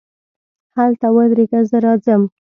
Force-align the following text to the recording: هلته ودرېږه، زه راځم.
هلته 0.77 1.07
ودرېږه، 1.15 1.61
زه 1.69 1.77
راځم. 1.83 2.21